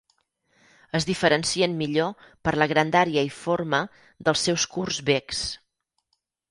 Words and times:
Es 0.99 1.05
diferencien 1.09 1.75
millor 1.83 2.25
per 2.47 2.55
la 2.63 2.69
grandària 2.73 3.27
i 3.31 3.33
forma 3.43 3.83
dels 4.29 4.49
seus 4.49 4.69
curts 4.77 5.03
becs. 5.13 5.49